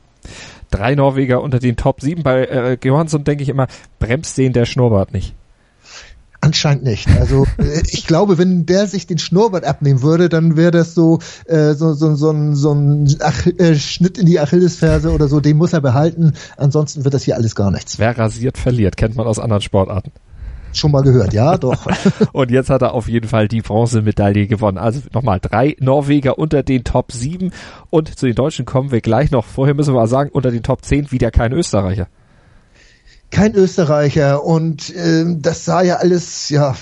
drei 0.72 0.96
Norweger 0.96 1.42
unter 1.42 1.60
den 1.60 1.76
Top 1.76 2.02
7. 2.02 2.24
Bei 2.24 2.44
äh, 2.44 2.78
Johansson 2.84 3.24
denke 3.24 3.44
ich 3.44 3.50
immer, 3.50 3.68
bremst 4.00 4.38
den 4.38 4.54
der 4.54 4.66
Schnurrbart 4.66 5.14
nicht. 5.14 5.36
Anscheinend 6.46 6.84
nicht. 6.84 7.08
Also 7.20 7.48
äh, 7.58 7.82
ich 7.90 8.06
glaube, 8.06 8.38
wenn 8.38 8.68
der 8.68 8.86
sich 8.86 9.08
den 9.08 9.18
Schnurrbart 9.18 9.66
abnehmen 9.66 10.04
würde, 10.04 10.30
dann 10.30 10.56
wäre 10.56 10.70
das 10.70 10.94
so, 10.94 11.18
äh, 11.46 11.74
so, 11.74 11.96
so, 11.96 12.14
so, 12.14 12.30
ein, 12.30 12.56
so 12.56 12.72
ein 12.72 13.18
Ach 13.20 13.48
äh, 13.48 13.74
Schnitt 13.74 14.20
in 14.20 14.28
die 14.28 14.40
Achillesferse 14.40 15.12
oder 15.12 15.28
so. 15.28 15.40
Den 15.40 15.58
muss 15.58 15.74
er 15.74 15.82
behalten. 15.82 16.34
Ansonsten 16.56 17.04
wird 17.04 17.16
das 17.16 17.24
hier 17.24 17.36
alles 17.36 17.56
gar 17.56 17.72
nichts. 17.72 17.98
Wer 17.98 18.16
rasiert, 18.16 18.60
verliert. 18.60 18.96
Kennt 18.96 19.16
man 19.16 19.26
aus 19.26 19.40
anderen 19.40 19.64
Sportarten. 19.64 20.12
Schon 20.72 20.92
mal 20.92 21.02
gehört, 21.02 21.34
ja, 21.34 21.58
doch. 21.58 21.88
Und 22.32 22.52
jetzt 22.52 22.70
hat 22.70 22.84
er 22.84 22.94
auf 22.94 23.10
jeden 23.10 23.28
Fall 23.28 23.48
die 23.48 23.62
Bronzemedaille 23.62 24.46
gewonnen. 24.46 24.78
Also 24.78 25.00
nochmal 25.14 25.40
drei 25.40 25.76
Norweger 25.80 26.38
unter 26.38 26.62
den 26.62 26.84
Top 26.84 27.12
7. 27.12 27.52
Und 27.90 28.20
zu 28.20 28.28
den 28.28 28.36
Deutschen 28.36 28.66
kommen 28.66 28.92
wir 28.92 29.02
gleich 29.02 29.32
noch. 29.32 29.46
Vorher 29.46 29.74
müssen 29.74 29.96
wir 29.96 30.00
mal 30.02 30.08
sagen, 30.08 30.30
unter 30.32 30.52
den 30.52 30.62
Top 30.62 30.86
10 30.86 31.12
wieder 31.12 31.32
kein 31.32 31.54
Österreicher 31.54 32.08
kein 33.36 33.54
Österreicher 33.54 34.46
und 34.46 34.94
ähm, 34.96 35.42
das 35.42 35.66
sah 35.66 35.82
ja 35.82 35.98
alles, 35.98 36.48
ja, 36.48 36.74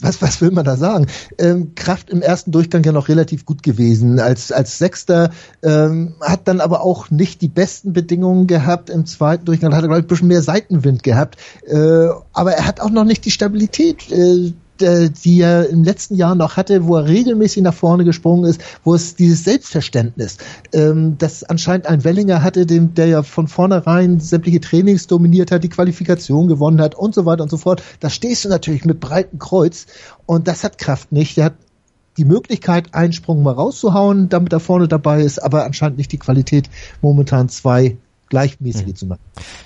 was, 0.00 0.20
was 0.20 0.40
will 0.40 0.50
man 0.50 0.64
da 0.64 0.76
sagen? 0.76 1.06
Ähm, 1.38 1.76
Kraft 1.76 2.10
im 2.10 2.22
ersten 2.22 2.50
Durchgang 2.50 2.82
ja 2.82 2.90
noch 2.90 3.06
relativ 3.08 3.46
gut 3.46 3.62
gewesen. 3.62 4.18
Als, 4.18 4.50
als 4.50 4.78
Sechster 4.78 5.30
ähm, 5.62 6.14
hat 6.20 6.48
dann 6.48 6.60
aber 6.60 6.82
auch 6.82 7.10
nicht 7.10 7.40
die 7.40 7.48
besten 7.48 7.92
Bedingungen 7.92 8.48
gehabt. 8.48 8.90
Im 8.90 9.06
zweiten 9.06 9.44
Durchgang 9.44 9.72
hat 9.76 9.82
er, 9.82 9.86
glaube 9.86 10.00
ich, 10.00 10.06
ein 10.06 10.08
bisschen 10.08 10.26
mehr 10.26 10.42
Seitenwind 10.42 11.04
gehabt. 11.04 11.36
Äh, 11.68 12.08
aber 12.32 12.52
er 12.54 12.66
hat 12.66 12.80
auch 12.80 12.90
noch 12.90 13.04
nicht 13.04 13.24
die 13.24 13.30
Stabilität. 13.30 14.10
Äh, 14.10 14.54
äh, 14.82 15.10
die 15.10 15.40
er 15.40 15.68
im 15.68 15.84
letzten 15.84 16.16
Jahr 16.16 16.34
noch 16.34 16.56
hatte, 16.56 16.86
wo 16.86 16.96
er 16.96 17.06
regelmäßig 17.06 17.62
nach 17.62 17.74
vorne 17.74 18.04
gesprungen 18.04 18.44
ist, 18.44 18.60
wo 18.84 18.94
es 18.94 19.14
dieses 19.14 19.44
Selbstverständnis, 19.44 20.38
ähm, 20.72 21.16
das 21.18 21.44
anscheinend 21.44 21.86
ein 21.86 22.04
Wellinger 22.04 22.42
hatte, 22.42 22.66
dem, 22.66 22.94
der 22.94 23.06
ja 23.06 23.22
von 23.22 23.48
vornherein 23.48 24.20
sämtliche 24.20 24.60
Trainings 24.60 25.06
dominiert 25.06 25.50
hat, 25.50 25.64
die 25.64 25.68
Qualifikation 25.68 26.48
gewonnen 26.48 26.80
hat 26.80 26.94
und 26.94 27.14
so 27.14 27.26
weiter 27.26 27.42
und 27.42 27.50
so 27.50 27.56
fort. 27.56 27.82
Da 28.00 28.10
stehst 28.10 28.44
du 28.44 28.48
natürlich 28.48 28.84
mit 28.84 29.00
breitem 29.00 29.38
Kreuz 29.38 29.86
und 30.26 30.48
das 30.48 30.64
hat 30.64 30.78
Kraft 30.78 31.12
nicht. 31.12 31.36
Der 31.36 31.46
hat 31.46 31.54
die 32.16 32.24
Möglichkeit, 32.24 32.94
einen 32.94 33.12
Sprung 33.12 33.42
mal 33.42 33.54
rauszuhauen, 33.54 34.28
damit 34.28 34.52
er 34.52 34.60
vorne 34.60 34.88
dabei 34.88 35.22
ist, 35.22 35.42
aber 35.42 35.64
anscheinend 35.64 35.98
nicht 35.98 36.12
die 36.12 36.18
Qualität, 36.18 36.68
momentan 37.00 37.48
zwei 37.48 37.96
gleichmäßige 38.32 38.86
mhm. 38.86 38.96
zu 38.96 39.06
machen. 39.06 39.20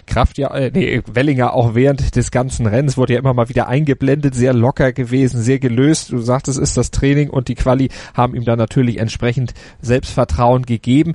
Kraft 0.06 0.38
ja, 0.38 0.52
äh, 0.52 0.72
nee, 0.74 1.00
Wellinger 1.06 1.54
auch 1.54 1.76
während 1.76 2.16
des 2.16 2.32
ganzen 2.32 2.66
Rennens 2.66 2.96
wurde 2.96 3.12
ja 3.12 3.20
immer 3.20 3.32
mal 3.32 3.48
wieder 3.48 3.68
eingeblendet, 3.68 4.34
sehr 4.34 4.52
locker 4.52 4.92
gewesen, 4.92 5.40
sehr 5.40 5.60
gelöst. 5.60 6.10
Du 6.10 6.18
sagtest, 6.18 6.58
es 6.58 6.70
ist 6.70 6.76
das 6.76 6.90
Training 6.90 7.30
und 7.30 7.46
die 7.46 7.54
Quali 7.54 7.90
haben 8.14 8.34
ihm 8.34 8.44
dann 8.44 8.58
natürlich 8.58 8.98
entsprechend 8.98 9.54
Selbstvertrauen 9.80 10.66
gegeben. 10.66 11.14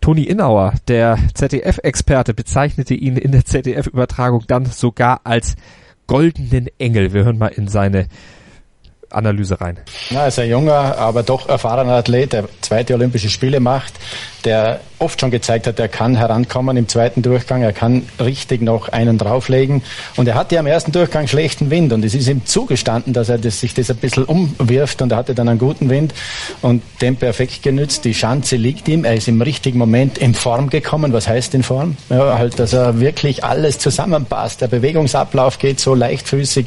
Toni 0.00 0.22
Innauer, 0.22 0.72
der 0.88 1.18
ZDF-Experte, 1.34 2.32
bezeichnete 2.32 2.94
ihn 2.94 3.18
in 3.18 3.32
der 3.32 3.44
ZDF-Übertragung 3.44 4.44
dann 4.46 4.64
sogar 4.64 5.20
als 5.24 5.54
goldenen 6.06 6.68
Engel. 6.78 7.12
Wir 7.12 7.24
hören 7.24 7.36
mal 7.36 7.48
in 7.48 7.68
seine 7.68 8.06
Analyse 9.10 9.60
rein. 9.60 9.78
Ja, 10.10 10.26
ist 10.26 10.38
ein 10.38 10.48
junger, 10.48 10.98
aber 10.98 11.22
doch 11.22 11.48
erfahrener 11.48 11.92
Athlet, 11.92 12.32
der 12.32 12.48
zweite 12.60 12.94
Olympische 12.94 13.30
Spiele 13.30 13.60
macht, 13.60 13.94
der 14.44 14.80
oft 14.98 15.20
schon 15.20 15.30
gezeigt 15.30 15.66
hat, 15.66 15.78
er 15.78 15.88
kann 15.88 16.16
herankommen 16.16 16.76
im 16.76 16.88
zweiten 16.88 17.20
Durchgang, 17.20 17.62
er 17.62 17.72
kann 17.72 18.08
richtig 18.18 18.62
noch 18.62 18.88
einen 18.88 19.18
drauflegen 19.18 19.82
und 20.16 20.26
er 20.26 20.34
hatte 20.34 20.54
ja 20.54 20.60
im 20.60 20.66
ersten 20.66 20.92
Durchgang 20.92 21.26
schlechten 21.26 21.70
Wind 21.70 21.92
und 21.92 22.04
es 22.04 22.14
ist 22.14 22.28
ihm 22.28 22.46
zugestanden, 22.46 23.12
dass 23.12 23.28
er 23.28 23.38
das, 23.38 23.60
sich 23.60 23.74
das 23.74 23.90
ein 23.90 23.96
bisschen 23.96 24.24
umwirft 24.24 25.02
und 25.02 25.12
er 25.12 25.18
hatte 25.18 25.34
dann 25.34 25.48
einen 25.48 25.58
guten 25.58 25.90
Wind 25.90 26.14
und 26.62 26.82
den 27.02 27.16
perfekt 27.16 27.62
genützt. 27.62 28.04
Die 28.04 28.14
Schanze 28.14 28.56
liegt 28.56 28.88
ihm, 28.88 29.04
er 29.04 29.14
ist 29.14 29.28
im 29.28 29.42
richtigen 29.42 29.78
Moment 29.78 30.16
in 30.16 30.34
Form 30.34 30.70
gekommen. 30.70 31.12
Was 31.12 31.28
heißt 31.28 31.54
in 31.54 31.62
Form? 31.62 31.96
Ja, 32.08 32.38
halt, 32.38 32.58
dass 32.58 32.72
er 32.72 33.00
wirklich 33.00 33.44
alles 33.44 33.78
zusammenpasst. 33.78 34.62
Der 34.62 34.68
Bewegungsablauf 34.68 35.58
geht 35.58 35.80
so 35.80 35.94
leichtfüßig. 35.94 36.66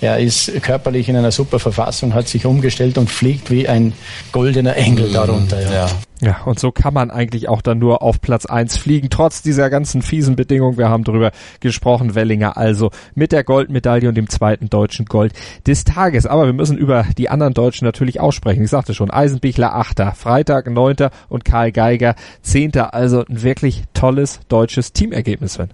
Er 0.00 0.18
ist 0.18 0.62
körperlich 0.62 1.08
in 1.08 1.16
einer 1.16 1.32
super 1.32 1.58
Verfassung, 1.58 1.79
hat 1.86 2.28
sich 2.28 2.46
umgestellt 2.46 2.98
und 2.98 3.10
fliegt 3.10 3.50
wie 3.50 3.68
ein 3.68 3.92
goldener 4.32 4.76
Engel 4.76 5.12
darunter. 5.12 5.60
Ja. 5.60 5.72
ja. 5.72 5.90
Ja, 6.22 6.42
und 6.44 6.58
so 6.58 6.70
kann 6.70 6.92
man 6.92 7.10
eigentlich 7.10 7.48
auch 7.48 7.62
dann 7.62 7.78
nur 7.78 8.02
auf 8.02 8.20
Platz 8.20 8.44
eins 8.44 8.76
fliegen, 8.76 9.08
trotz 9.08 9.40
dieser 9.40 9.70
ganzen 9.70 10.02
fiesen 10.02 10.36
Bedingungen. 10.36 10.76
Wir 10.76 10.90
haben 10.90 11.02
darüber 11.02 11.32
gesprochen, 11.60 12.14
Wellinger 12.14 12.58
also 12.58 12.90
mit 13.14 13.32
der 13.32 13.42
Goldmedaille 13.42 14.06
und 14.06 14.16
dem 14.16 14.28
zweiten 14.28 14.68
deutschen 14.68 15.06
Gold 15.06 15.32
des 15.66 15.84
Tages. 15.84 16.26
Aber 16.26 16.44
wir 16.44 16.52
müssen 16.52 16.76
über 16.76 17.06
die 17.16 17.30
anderen 17.30 17.54
Deutschen 17.54 17.86
natürlich 17.86 18.20
aussprechen. 18.20 18.64
Ich 18.64 18.70
sagte 18.70 18.92
schon, 18.92 19.10
Eisenbichler 19.10 19.74
Achter, 19.74 20.12
Freitag 20.12 20.70
Neunter 20.70 21.10
und 21.30 21.46
Karl 21.46 21.72
Geiger 21.72 22.14
Zehnter. 22.42 22.92
Also 22.92 23.24
ein 23.24 23.42
wirklich 23.42 23.84
tolles 23.94 24.40
deutsches 24.48 24.92
Teamergebnis, 24.92 25.54
Sven. 25.54 25.70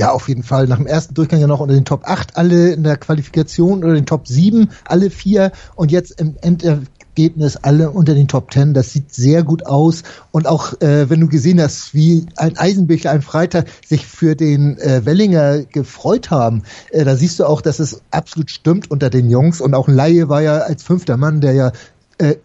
Ja, 0.00 0.12
auf 0.12 0.28
jeden 0.30 0.42
Fall. 0.42 0.66
Nach 0.66 0.78
dem 0.78 0.86
ersten 0.86 1.12
Durchgang 1.12 1.40
ja 1.40 1.46
noch 1.46 1.60
unter 1.60 1.74
den 1.74 1.84
Top 1.84 2.04
8, 2.04 2.38
alle 2.38 2.72
in 2.72 2.84
der 2.84 2.96
Qualifikation 2.96 3.84
oder 3.84 3.92
den 3.92 4.06
Top 4.06 4.26
7, 4.26 4.70
alle 4.86 5.10
vier 5.10 5.52
und 5.74 5.92
jetzt 5.92 6.18
im 6.18 6.36
Endergebnis 6.40 7.58
alle 7.58 7.90
unter 7.90 8.14
den 8.14 8.26
Top 8.26 8.50
10. 8.50 8.72
Das 8.72 8.94
sieht 8.94 9.12
sehr 9.12 9.42
gut 9.42 9.66
aus. 9.66 10.02
Und 10.30 10.46
auch 10.46 10.72
äh, 10.80 11.10
wenn 11.10 11.20
du 11.20 11.28
gesehen 11.28 11.60
hast, 11.60 11.92
wie 11.92 12.24
ein 12.36 12.56
Eisenbichler 12.56 13.10
am 13.12 13.20
Freitag 13.20 13.66
sich 13.86 14.06
für 14.06 14.36
den 14.36 14.78
äh, 14.78 15.04
Wellinger 15.04 15.64
gefreut 15.64 16.30
haben, 16.30 16.62
äh, 16.92 17.04
da 17.04 17.14
siehst 17.14 17.38
du 17.38 17.44
auch, 17.44 17.60
dass 17.60 17.78
es 17.78 18.00
absolut 18.10 18.50
stimmt 18.50 18.90
unter 18.90 19.10
den 19.10 19.28
Jungs. 19.28 19.60
Und 19.60 19.74
auch 19.74 19.86
Laie 19.86 20.30
war 20.30 20.40
ja 20.40 20.60
als 20.60 20.82
fünfter 20.82 21.18
Mann, 21.18 21.42
der 21.42 21.52
ja 21.52 21.72
äh, 22.16 22.36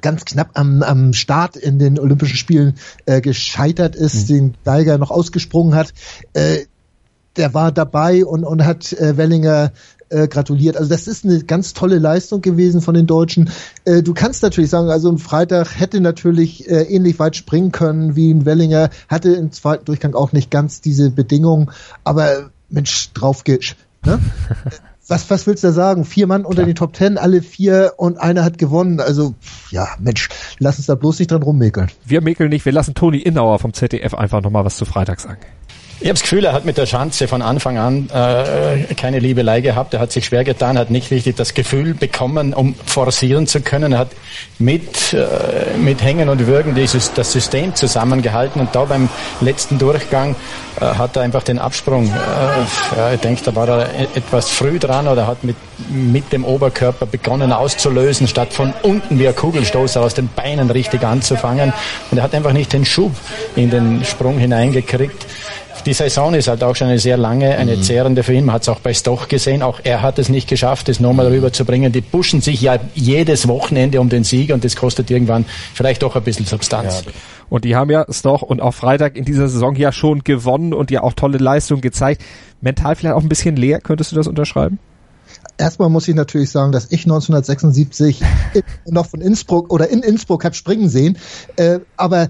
ganz 0.00 0.24
knapp 0.24 0.50
am, 0.54 0.82
am 0.82 1.12
Start 1.12 1.56
in 1.56 1.78
den 1.78 1.98
Olympischen 1.98 2.36
Spielen 2.36 2.74
äh, 3.06 3.20
gescheitert 3.20 3.96
ist, 3.96 4.28
mhm. 4.28 4.34
den 4.34 4.54
Geiger 4.64 4.98
noch 4.98 5.10
ausgesprungen 5.10 5.74
hat. 5.74 5.92
Äh, 6.32 6.66
der 7.36 7.54
war 7.54 7.72
dabei 7.72 8.24
und, 8.24 8.44
und 8.44 8.64
hat 8.64 8.92
äh, 8.92 9.16
Wellinger 9.16 9.72
äh, 10.10 10.26
gratuliert. 10.28 10.76
Also 10.76 10.88
das 10.88 11.06
ist 11.06 11.24
eine 11.24 11.42
ganz 11.44 11.74
tolle 11.74 11.98
Leistung 11.98 12.40
gewesen 12.40 12.80
von 12.80 12.94
den 12.94 13.06
Deutschen. 13.06 13.50
Äh, 13.84 14.02
du 14.02 14.14
kannst 14.14 14.42
natürlich 14.42 14.70
sagen, 14.70 14.88
also 14.90 15.10
ein 15.10 15.18
Freitag 15.18 15.78
hätte 15.78 16.00
natürlich 16.00 16.68
äh, 16.68 16.82
ähnlich 16.82 17.18
weit 17.18 17.36
springen 17.36 17.72
können 17.72 18.16
wie 18.16 18.32
ein 18.32 18.44
Wellinger, 18.44 18.90
hatte 19.08 19.32
im 19.32 19.52
zweiten 19.52 19.84
Durchgang 19.84 20.14
auch 20.14 20.32
nicht 20.32 20.50
ganz 20.50 20.80
diese 20.80 21.10
Bedingungen, 21.10 21.70
aber 22.04 22.50
Mensch, 22.70 23.12
drauf 23.12 23.44
geht's. 23.44 23.74
Ne? 24.04 24.18
was, 25.08 25.28
was 25.30 25.46
willst 25.46 25.64
du 25.64 25.68
da 25.68 25.72
sagen? 25.72 26.04
Vier 26.04 26.26
Mann 26.26 26.44
unter 26.44 26.56
Klar. 26.56 26.66
den 26.66 26.74
Top 26.74 26.92
Ten, 26.92 27.18
alle 27.18 27.42
vier 27.42 27.94
und 27.96 28.18
einer 28.18 28.44
hat 28.44 28.58
gewonnen. 28.58 29.00
Also, 29.00 29.34
ja, 29.70 29.88
Mensch, 29.98 30.28
lass 30.58 30.78
uns 30.78 30.86
da 30.86 30.94
bloß 30.94 31.18
nicht 31.18 31.30
dran 31.30 31.42
rummäkeln. 31.42 31.90
Wir 32.04 32.20
mäkeln 32.20 32.50
nicht, 32.50 32.64
wir 32.64 32.72
lassen 32.72 32.94
Toni 32.94 33.18
Innauer 33.18 33.58
vom 33.58 33.72
ZDF 33.72 34.14
einfach 34.14 34.42
nochmal 34.42 34.64
was 34.64 34.76
zu 34.76 34.84
Freitag 34.84 35.20
sagen. 35.20 35.40
Ich 36.00 36.06
habe 36.06 36.14
das 36.14 36.22
Gefühl, 36.22 36.44
er 36.44 36.52
hat 36.52 36.64
mit 36.64 36.78
der 36.78 36.86
Schanze 36.86 37.26
von 37.26 37.42
Anfang 37.42 37.76
an 37.76 38.08
äh, 38.14 38.94
keine 38.94 39.18
Liebelei 39.18 39.60
gehabt. 39.60 39.94
Er 39.94 40.00
hat 40.00 40.12
sich 40.12 40.26
schwer 40.26 40.44
getan, 40.44 40.78
hat 40.78 40.90
nicht 40.90 41.10
richtig 41.10 41.34
das 41.34 41.54
Gefühl 41.54 41.92
bekommen, 41.92 42.54
um 42.54 42.76
forcieren 42.86 43.48
zu 43.48 43.62
können. 43.62 43.90
Er 43.90 43.98
hat 43.98 44.10
mit, 44.60 45.12
äh, 45.12 45.76
mit 45.76 46.00
Hängen 46.00 46.28
und 46.28 46.46
Würgen 46.46 46.76
dieses, 46.76 47.12
das 47.14 47.32
System 47.32 47.74
zusammengehalten 47.74 48.60
und 48.60 48.76
da 48.76 48.84
beim 48.84 49.08
letzten 49.40 49.80
Durchgang 49.80 50.36
äh, 50.80 50.84
hat 50.84 51.16
er 51.16 51.22
einfach 51.22 51.42
den 51.42 51.58
Absprung. 51.58 52.06
Äh, 52.06 52.96
ja, 52.96 53.12
ich 53.14 53.20
denke, 53.20 53.42
da 53.44 53.56
war 53.56 53.68
er 53.68 53.88
etwas 54.14 54.50
früh 54.50 54.78
dran 54.78 55.08
oder 55.08 55.26
hat 55.26 55.42
mit, 55.42 55.56
mit 55.90 56.32
dem 56.32 56.44
Oberkörper 56.44 57.06
begonnen 57.06 57.50
auszulösen, 57.52 58.28
statt 58.28 58.52
von 58.52 58.72
unten 58.82 59.18
wie 59.18 59.26
ein 59.26 59.34
Kugelstoßer 59.34 60.00
aus 60.00 60.14
den 60.14 60.28
Beinen 60.28 60.70
richtig 60.70 61.02
anzufangen. 61.02 61.72
Und 62.12 62.18
er 62.18 62.22
hat 62.22 62.36
einfach 62.36 62.52
nicht 62.52 62.72
den 62.72 62.84
Schub 62.84 63.16
in 63.56 63.70
den 63.70 64.04
Sprung 64.04 64.38
hineingekriegt 64.38 65.26
die 65.86 65.92
Saison 65.92 66.34
ist 66.34 66.48
halt 66.48 66.62
auch 66.62 66.76
schon 66.76 66.88
eine 66.88 66.98
sehr 66.98 67.16
lange, 67.16 67.56
eine 67.56 67.76
mhm. 67.76 67.82
zehrende 67.82 68.22
für 68.22 68.32
ihn. 68.32 68.44
Man 68.44 68.56
hat 68.56 68.62
es 68.62 68.68
auch 68.68 68.80
bei 68.80 68.94
Stoch 68.94 69.28
gesehen. 69.28 69.62
Auch 69.62 69.80
er 69.84 70.02
hat 70.02 70.18
es 70.18 70.28
nicht 70.28 70.48
geschafft, 70.48 70.88
es 70.88 71.00
nochmal 71.00 71.26
rüberzubringen. 71.28 71.92
Die 71.92 72.00
pushen 72.00 72.40
sich 72.40 72.60
ja 72.60 72.78
jedes 72.94 73.48
Wochenende 73.48 74.00
um 74.00 74.08
den 74.08 74.24
Sieg 74.24 74.52
und 74.52 74.64
das 74.64 74.76
kostet 74.76 75.10
irgendwann 75.10 75.44
vielleicht 75.74 76.02
doch 76.02 76.16
ein 76.16 76.22
bisschen 76.22 76.46
Substanz. 76.46 77.04
Ja. 77.06 77.12
Und 77.50 77.64
die 77.64 77.76
haben 77.76 77.90
ja 77.90 78.04
Stoch 78.10 78.42
und 78.42 78.60
auch 78.60 78.74
Freitag 78.74 79.16
in 79.16 79.24
dieser 79.24 79.48
Saison 79.48 79.74
ja 79.76 79.92
schon 79.92 80.22
gewonnen 80.24 80.74
und 80.74 80.90
ja 80.90 81.02
auch 81.02 81.14
tolle 81.14 81.38
Leistungen 81.38 81.80
gezeigt. 81.80 82.22
Mental 82.60 82.94
vielleicht 82.96 83.14
auch 83.14 83.22
ein 83.22 83.28
bisschen 83.28 83.56
leer. 83.56 83.80
Könntest 83.80 84.12
du 84.12 84.16
das 84.16 84.26
unterschreiben? 84.26 84.78
Erstmal 85.56 85.88
muss 85.88 86.06
ich 86.06 86.14
natürlich 86.14 86.50
sagen, 86.50 86.72
dass 86.72 86.86
ich 86.90 87.04
1976 87.04 88.20
noch 88.86 89.06
von 89.06 89.20
Innsbruck 89.20 89.72
oder 89.72 89.88
in 89.88 90.02
Innsbruck 90.02 90.44
habe 90.44 90.54
springen 90.54 90.88
sehen. 90.88 91.18
Äh, 91.56 91.80
aber 91.96 92.28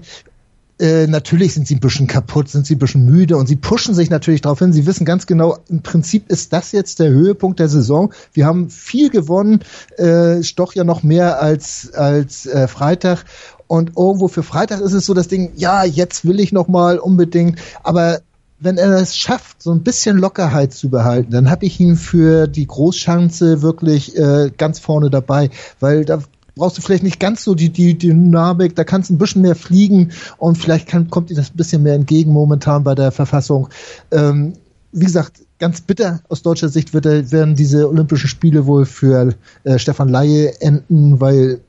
äh, 0.79 1.07
natürlich 1.07 1.53
sind 1.53 1.67
sie 1.67 1.75
ein 1.75 1.81
bisschen 1.81 2.07
kaputt, 2.07 2.49
sind 2.49 2.65
sie 2.65 2.75
ein 2.75 2.79
bisschen 2.79 3.05
müde 3.05 3.37
und 3.37 3.47
sie 3.47 3.57
pushen 3.57 3.93
sich 3.93 4.09
natürlich 4.09 4.41
darauf 4.41 4.59
hin. 4.59 4.71
Sie 4.71 4.85
wissen 4.85 5.05
ganz 5.05 5.27
genau, 5.27 5.57
im 5.67 5.81
Prinzip 5.81 6.29
ist 6.29 6.53
das 6.53 6.71
jetzt 6.71 6.99
der 6.99 7.09
Höhepunkt 7.09 7.59
der 7.59 7.67
Saison. 7.67 8.13
Wir 8.33 8.45
haben 8.45 8.69
viel 8.69 9.09
gewonnen, 9.09 9.59
äh, 9.97 10.41
Stoch 10.41 10.73
ja 10.73 10.83
noch 10.83 11.03
mehr 11.03 11.41
als, 11.41 11.93
als 11.93 12.45
äh, 12.45 12.67
Freitag. 12.67 13.25
Und 13.67 13.97
irgendwo 13.97 14.29
für 14.29 14.41
Freitag 14.41 14.81
ist 14.81 14.93
es 14.93 15.05
so 15.05 15.13
das 15.13 15.27
Ding, 15.27 15.51
ja, 15.55 15.83
jetzt 15.83 16.25
will 16.25 16.39
ich 16.39 16.51
noch 16.51 16.67
mal 16.67 16.97
unbedingt, 16.97 17.59
aber 17.83 18.21
wenn 18.59 18.77
er 18.77 18.91
es 18.97 19.15
schafft, 19.15 19.61
so 19.61 19.71
ein 19.71 19.83
bisschen 19.83 20.17
Lockerheit 20.17 20.73
zu 20.73 20.89
behalten, 20.89 21.31
dann 21.31 21.49
habe 21.49 21.65
ich 21.65 21.79
ihn 21.79 21.95
für 21.95 22.47
die 22.47 22.67
Großschanze 22.67 23.61
wirklich 23.61 24.17
äh, 24.17 24.51
ganz 24.57 24.79
vorne 24.79 25.09
dabei, 25.09 25.49
weil 25.79 26.03
da 26.03 26.19
brauchst 26.59 26.77
du 26.77 26.81
vielleicht 26.81 27.03
nicht 27.03 27.19
ganz 27.19 27.43
so 27.43 27.55
die, 27.55 27.69
die, 27.69 27.97
die 27.97 28.09
Dynamik, 28.09 28.75
da 28.75 28.83
kannst 28.83 29.09
du 29.09 29.15
ein 29.15 29.17
bisschen 29.17 29.41
mehr 29.41 29.55
fliegen 29.55 30.11
und 30.37 30.57
vielleicht 30.57 30.87
kann, 30.87 31.09
kommt 31.09 31.29
dir 31.29 31.35
das 31.35 31.51
ein 31.51 31.57
bisschen 31.57 31.81
mehr 31.81 31.95
entgegen 31.95 32.31
momentan 32.31 32.83
bei 32.83 32.93
der 32.93 33.11
Verfassung. 33.11 33.69
Ähm, 34.11 34.53
wie 34.91 35.05
gesagt, 35.05 35.41
ganz 35.57 35.81
bitter 35.81 36.21
aus 36.29 36.41
deutscher 36.41 36.69
Sicht 36.69 36.93
wird, 36.93 37.05
werden 37.05 37.55
diese 37.55 37.89
Olympischen 37.89 38.27
Spiele 38.27 38.65
wohl 38.65 38.85
für 38.85 39.33
äh, 39.63 39.79
Stefan 39.79 40.09
Laie 40.09 40.59
enden, 40.61 41.19
weil 41.19 41.61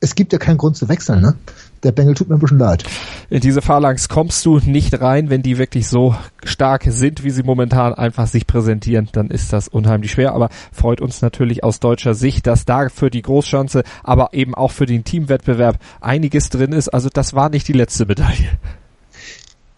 es 0.00 0.14
gibt 0.14 0.32
ja 0.32 0.38
keinen 0.38 0.58
Grund 0.58 0.76
zu 0.76 0.88
wechseln, 0.88 1.20
ne? 1.20 1.34
Der 1.82 1.92
Bengel 1.92 2.14
tut 2.14 2.28
mir 2.28 2.36
ein 2.36 2.40
bisschen 2.40 2.58
leid. 2.58 2.84
In 3.30 3.40
diese 3.40 3.62
Phalanx 3.62 4.08
kommst 4.08 4.44
du 4.46 4.58
nicht 4.58 5.00
rein, 5.00 5.30
wenn 5.30 5.42
die 5.42 5.58
wirklich 5.58 5.88
so 5.88 6.14
stark 6.44 6.84
sind, 6.88 7.24
wie 7.24 7.30
sie 7.30 7.42
momentan 7.42 7.94
einfach 7.94 8.26
sich 8.26 8.46
präsentieren, 8.46 9.08
dann 9.12 9.28
ist 9.28 9.52
das 9.52 9.68
unheimlich 9.68 10.12
schwer, 10.12 10.32
aber 10.32 10.48
freut 10.72 11.00
uns 11.00 11.22
natürlich 11.22 11.64
aus 11.64 11.80
deutscher 11.80 12.14
Sicht, 12.14 12.46
dass 12.46 12.64
da 12.64 12.88
für 12.88 13.10
die 13.10 13.22
Großschanze, 13.22 13.82
aber 14.02 14.30
eben 14.32 14.54
auch 14.54 14.70
für 14.70 14.86
den 14.86 15.04
Teamwettbewerb 15.04 15.78
einiges 16.00 16.50
drin 16.50 16.72
ist. 16.72 16.88
Also 16.88 17.08
das 17.12 17.34
war 17.34 17.50
nicht 17.50 17.68
die 17.68 17.72
letzte 17.72 18.06
Medaille. 18.06 18.58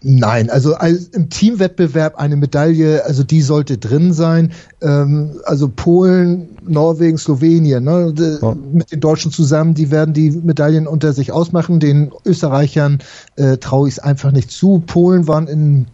Nein, 0.03 0.49
also 0.49 0.75
im 1.13 1.29
Teamwettbewerb 1.29 2.15
eine 2.15 2.35
Medaille, 2.35 3.05
also 3.05 3.23
die 3.23 3.43
sollte 3.43 3.77
drin 3.77 4.13
sein. 4.13 4.51
Ähm, 4.81 5.39
also 5.45 5.69
Polen, 5.69 6.49
Norwegen, 6.67 7.19
Slowenien, 7.19 7.83
ne, 7.83 8.13
ja. 8.41 8.55
mit 8.73 8.91
den 8.91 8.99
Deutschen 8.99 9.31
zusammen, 9.31 9.75
die 9.75 9.91
werden 9.91 10.15
die 10.15 10.31
Medaillen 10.31 10.87
unter 10.87 11.13
sich 11.13 11.31
ausmachen. 11.31 11.79
Den 11.79 12.11
Österreichern 12.25 12.99
äh, 13.35 13.57
traue 13.57 13.87
ich 13.89 13.95
es 13.95 13.99
einfach 13.99 14.31
nicht 14.31 14.49
zu. 14.49 14.81
Polen 14.85 15.27
waren 15.27 15.47
in 15.47 15.85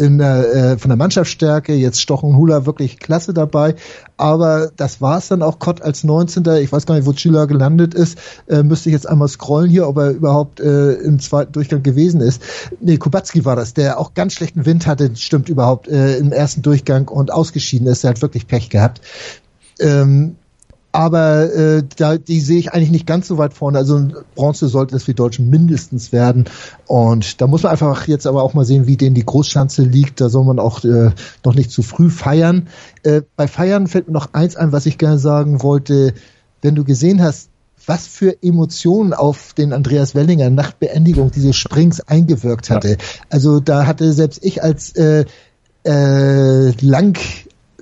in 0.00 0.16
der, 0.16 0.54
äh, 0.54 0.78
von 0.78 0.88
der 0.88 0.96
Mannschaftsstärke, 0.96 1.74
jetzt 1.74 2.00
Stochen 2.00 2.34
Hula 2.34 2.64
wirklich 2.64 2.98
klasse 2.98 3.34
dabei, 3.34 3.74
aber 4.16 4.70
das 4.74 5.02
war 5.02 5.18
es 5.18 5.28
dann 5.28 5.42
auch 5.42 5.58
Kott 5.58 5.82
als 5.82 6.04
19. 6.04 6.42
Ich 6.62 6.72
weiß 6.72 6.86
gar 6.86 6.94
nicht, 6.94 7.06
wo 7.06 7.12
Chila 7.12 7.44
gelandet 7.44 7.92
ist, 7.92 8.18
äh, 8.48 8.62
müsste 8.62 8.88
ich 8.88 8.94
jetzt 8.94 9.06
einmal 9.06 9.28
scrollen 9.28 9.70
hier, 9.70 9.86
ob 9.86 9.98
er 9.98 10.10
überhaupt 10.10 10.58
äh, 10.58 10.92
im 10.92 11.20
zweiten 11.20 11.52
Durchgang 11.52 11.82
gewesen 11.82 12.22
ist. 12.22 12.42
Nee, 12.80 12.96
Kubacki 12.96 13.44
war 13.44 13.56
das, 13.56 13.74
der 13.74 14.00
auch 14.00 14.14
ganz 14.14 14.32
schlechten 14.32 14.64
Wind 14.64 14.86
hatte, 14.86 15.10
stimmt 15.16 15.50
überhaupt, 15.50 15.86
äh, 15.86 16.16
im 16.16 16.32
ersten 16.32 16.62
Durchgang 16.62 17.08
und 17.08 17.30
ausgeschieden 17.30 17.86
ist, 17.86 18.02
er 18.02 18.10
hat 18.10 18.22
wirklich 18.22 18.46
Pech 18.46 18.70
gehabt. 18.70 19.02
Ähm, 19.80 20.36
aber 20.92 21.52
äh, 21.54 21.82
da, 21.96 22.18
die 22.18 22.40
sehe 22.40 22.58
ich 22.58 22.72
eigentlich 22.72 22.90
nicht 22.90 23.06
ganz 23.06 23.28
so 23.28 23.38
weit 23.38 23.54
vorne. 23.54 23.78
Also 23.78 24.08
Bronze 24.34 24.68
sollte 24.68 24.92
das 24.94 25.04
für 25.04 25.14
Deutschen 25.14 25.48
mindestens 25.48 26.12
werden. 26.12 26.46
Und 26.86 27.40
da 27.40 27.46
muss 27.46 27.62
man 27.62 27.72
einfach 27.72 28.08
jetzt 28.08 28.26
aber 28.26 28.42
auch 28.42 28.54
mal 28.54 28.64
sehen, 28.64 28.86
wie 28.86 28.96
denen 28.96 29.14
die 29.14 29.24
Großschanze 29.24 29.82
liegt. 29.82 30.20
Da 30.20 30.28
soll 30.28 30.44
man 30.44 30.58
auch 30.58 30.82
äh, 30.84 31.10
noch 31.44 31.54
nicht 31.54 31.70
zu 31.70 31.82
früh 31.82 32.10
feiern. 32.10 32.68
Äh, 33.04 33.22
bei 33.36 33.46
Feiern 33.46 33.86
fällt 33.86 34.08
mir 34.08 34.14
noch 34.14 34.32
eins 34.32 34.56
ein, 34.56 34.72
was 34.72 34.86
ich 34.86 34.98
gerne 34.98 35.18
sagen 35.18 35.62
wollte. 35.62 36.14
Wenn 36.60 36.74
du 36.74 36.84
gesehen 36.84 37.22
hast, 37.22 37.50
was 37.86 38.06
für 38.06 38.42
Emotionen 38.42 39.14
auf 39.14 39.54
den 39.54 39.72
Andreas 39.72 40.14
Wellinger 40.14 40.50
nach 40.50 40.72
Beendigung 40.72 41.30
dieses 41.30 41.56
Springs 41.56 42.00
eingewirkt 42.00 42.68
hatte. 42.68 42.90
Ja. 42.90 42.96
Also 43.30 43.60
da 43.60 43.86
hatte 43.86 44.12
selbst 44.12 44.44
ich 44.44 44.62
als 44.62 44.94
äh, 44.96 45.24
äh, 45.84 46.70
lang 46.80 47.18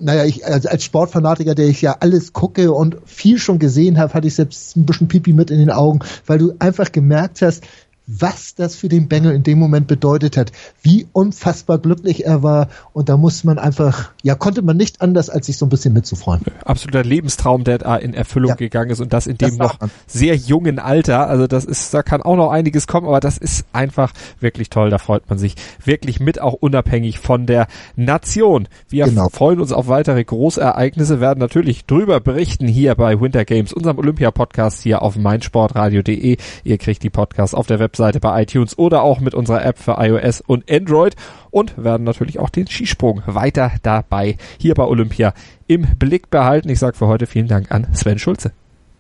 naja, 0.01 0.25
ich 0.25 0.47
als, 0.47 0.67
als 0.67 0.85
Sportfanatiker, 0.85 1.55
der 1.55 1.67
ich 1.67 1.83
ja 1.83 1.97
alles 2.01 2.33
gucke 2.33 2.73
und 2.73 2.97
viel 3.05 3.39
schon 3.39 3.59
gesehen 3.59 3.99
habe, 3.99 4.15
hatte 4.15 4.27
ich 4.27 4.35
selbst 4.35 4.77
ein 4.77 4.87
bisschen 4.87 5.09
Pipi 5.09 5.33
mit 5.33 5.51
in 5.51 5.59
den 5.59 5.71
Augen, 5.71 6.01
weil 6.27 6.39
du 6.39 6.55
einfach 6.59 6.93
gemerkt 6.93 7.43
hast, 7.43 7.65
was 8.09 8.55
das 8.55 8.75
für 8.75 8.89
den 8.89 9.07
Bengel 9.07 9.35
in 9.35 9.43
dem 9.43 9.59
Moment 9.59 9.87
bedeutet 9.87 10.39
hat, 10.39 10.51
wie 10.81 11.07
unfassbar 11.13 11.77
glücklich 11.77 12.25
er 12.25 12.43
war 12.43 12.69
und 12.95 13.11
da 13.11 13.19
muss 13.19 13.45
man 13.45 13.59
einfach, 13.59 14.11
ja, 14.23 14.35
konnte 14.35 14.63
man 14.63 14.79
nicht 14.79 15.03
anders, 15.03 15.29
als 15.29 15.47
sich 15.47 15.59
so 15.59 15.67
ein 15.67 15.69
bisschen 15.69 15.93
mitzufreuen. 15.93 16.41
Absoluter 16.65 17.05
Lebenstraum, 17.05 17.65
der 17.65 17.79
da 17.79 17.97
in 17.97 18.15
Erfüllung 18.15 18.51
ja. 18.51 18.55
gegangen 18.57 18.91
ist 18.91 19.01
und 19.01 19.13
das 19.13 19.27
in 19.27 19.37
dem 19.37 19.51
das 19.51 19.59
noch 19.59 19.81
man. 19.81 19.91
sehr 20.07 20.35
jungen 20.35 20.79
Alter, 20.79 21.29
also 21.29 21.47
das 21.47 21.67
ist, 21.67 21.93
da 21.93 22.03
kann 22.03 22.23
auch 22.23 22.37
noch 22.37 22.51
einiges 22.51 22.87
kommen, 22.87 23.07
aber 23.07 23.21
das 23.21 23.37
ist 23.37 23.67
einfach 23.75 24.15
wirklich 24.41 24.71
toll, 24.71 24.89
da 24.89 24.97
freut 24.97 25.29
man 25.29 25.39
sich 25.39 25.55
wirklich 25.85 26.19
mit, 26.19 26.41
auch 26.41 26.55
unabhängig 26.55 27.19
von 27.19 27.45
der 27.45 27.67
Nation. 27.95 28.69
Wir 28.89 29.05
genau. 29.05 29.29
freuen 29.29 29.61
uns 29.61 29.71
auf 29.71 29.89
weitere 29.89 30.25
Großereignisse, 30.25 31.21
werden 31.21 31.41
natürlich 31.41 31.85
drüber 31.85 32.21
berichten 32.21 32.69
hier 32.69 32.95
bei 32.95 33.21
Winter 33.21 33.45
Games, 33.45 33.75
unserem 33.75 33.99
Olympia-Podcast 33.99 34.83
hier 34.83 35.03
auf 35.03 35.17
meinsportradio.de. 35.17 36.39
Ihr 36.65 36.79
kriegt 36.79 37.03
die 37.03 37.11
Podcasts 37.11 37.55
auf 37.55 37.67
der 37.67 37.79
Website 37.79 37.98
Webseite 37.99 38.21
bei 38.21 38.43
iTunes 38.43 38.79
oder 38.79 39.03
auch 39.03 39.21
mit 39.21 39.35
unserer 39.35 39.65
App 39.65 39.79
für 39.79 39.97
iOS 39.99 40.41
und 40.41 40.71
Android 40.71 41.17
und 41.51 41.83
werden 41.83 42.05
natürlich 42.05 42.39
auch 42.39 42.51
den 42.51 42.69
Skisprung 42.69 43.23
weiter 43.27 43.73
dabei 43.83 44.37
hier 44.59 44.75
bei 44.75 44.85
Olympia 44.85 45.35
im 45.67 45.83
Blick 45.99 46.31
behalten. 46.31 46.69
Ich 46.69 46.79
sage 46.79 46.97
für 46.97 47.09
heute 47.09 47.27
vielen 47.27 47.49
Dank 47.49 47.73
an 47.73 47.89
Sven 47.93 48.19
Schulze. 48.19 48.53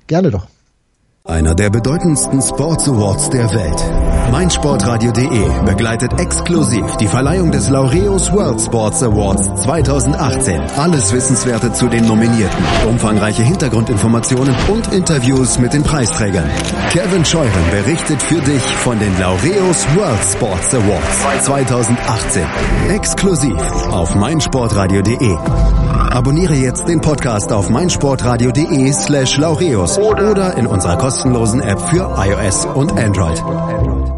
Gerne 0.07 0.31
doch. 0.31 0.49
Einer 1.25 1.55
der 1.55 1.71
bedeutendsten 1.71 2.41
Sports 2.43 2.89
Awards 2.89 3.31
der 3.31 3.51
Welt 3.53 4.08
meinsportradio.de 4.31 5.65
begleitet 5.65 6.19
exklusiv 6.19 6.85
die 6.97 7.07
Verleihung 7.07 7.51
des 7.51 7.69
Laureus 7.69 8.33
World 8.33 8.61
Sports 8.61 9.03
Awards 9.03 9.63
2018. 9.63 10.61
Alles 10.77 11.13
Wissenswerte 11.13 11.73
zu 11.73 11.89
den 11.89 12.07
Nominierten, 12.07 12.65
umfangreiche 12.89 13.43
Hintergrundinformationen 13.43 14.55
und 14.69 14.93
Interviews 14.93 15.59
mit 15.59 15.73
den 15.73 15.83
Preisträgern. 15.83 16.49
Kevin 16.91 17.25
Scheuren 17.25 17.71
berichtet 17.71 18.23
für 18.23 18.41
dich 18.41 18.63
von 18.63 18.99
den 18.99 19.19
Laureus 19.19 19.87
World 19.95 20.25
Sports 20.33 20.75
Awards 20.75 21.45
2018. 21.45 22.47
Exklusiv 22.91 23.61
auf 23.91 24.15
meinsportradio.de. 24.15 25.37
Abonniere 26.11 26.55
jetzt 26.55 26.89
den 26.89 27.01
Podcast 27.01 27.53
auf 27.53 27.69
meinsportradio.de 27.71 28.93
slash 28.93 29.37
laureus 29.37 29.99
oder 29.99 30.57
in 30.57 30.67
unserer 30.67 30.97
kostenlosen 30.97 31.61
App 31.61 31.81
für 31.81 32.15
iOS 32.19 32.67
und 32.67 32.93
Android. 32.99 34.18